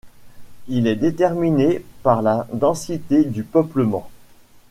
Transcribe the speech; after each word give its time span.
Il 0.67 0.87
est 0.87 0.95
déterminé 0.95 1.85
par 2.01 2.23
la 2.23 2.47
densité 2.51 3.23
du 3.23 3.43
peuplement. 3.43 4.09